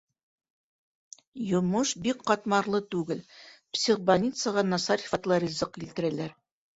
Йомош 1.49 1.91
бик 2.07 2.23
ҡатмарлы 2.31 2.79
түгел: 2.95 3.21
психбольницаға 3.75 4.65
насар 4.71 5.05
сифатлы 5.05 5.39
ризыҡ 5.45 5.71
килтерәләр. 5.77 6.35